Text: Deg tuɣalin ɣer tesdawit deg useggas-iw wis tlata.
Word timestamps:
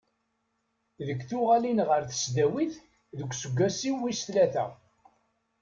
Deg 1.07 1.19
tuɣalin 1.29 1.79
ɣer 1.89 2.01
tesdawit 2.09 2.73
deg 3.17 3.29
useggas-iw 3.31 3.95
wis 4.01 4.19
tlata. 4.27 4.65